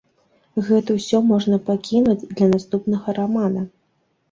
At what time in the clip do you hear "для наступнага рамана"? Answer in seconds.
2.33-3.61